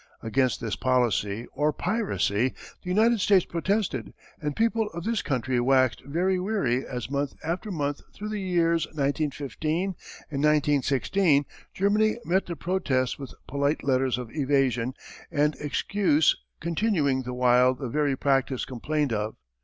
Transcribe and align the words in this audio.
_]Against 0.27 0.59
this 0.59 0.75
policy 0.75 1.45
or 1.53 1.71
piracy 1.71 2.55
the 2.81 2.89
United 2.89 3.21
States 3.21 3.45
protested, 3.45 4.15
and 4.41 4.55
people 4.55 4.87
of 4.95 5.03
this 5.03 5.21
country 5.21 5.59
waxed 5.59 6.01
very 6.03 6.39
weary 6.39 6.83
as 6.83 7.11
month 7.11 7.35
after 7.43 7.69
month 7.69 8.01
through 8.11 8.29
the 8.29 8.41
years 8.41 8.87
1915 8.87 9.93
and 10.31 10.43
1916 10.43 11.45
Germany 11.75 12.17
met 12.25 12.47
the 12.47 12.55
protests 12.55 13.19
with 13.19 13.35
polite 13.47 13.83
letters 13.83 14.17
of 14.17 14.31
evasion 14.35 14.95
and 15.29 15.53
excuse 15.59 16.35
continuing 16.59 17.21
the 17.21 17.35
while 17.35 17.75
the 17.75 17.87
very 17.87 18.15
practice 18.15 18.65
complained 18.65 19.13
of. 19.13 19.35